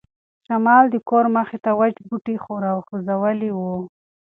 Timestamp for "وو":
3.57-3.75